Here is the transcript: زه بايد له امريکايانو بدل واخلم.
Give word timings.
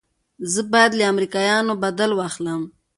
زه 0.51 0.61
بايد 0.71 0.91
له 0.99 1.03
امريکايانو 1.13 1.73
بدل 1.83 2.09
واخلم. 2.15 2.61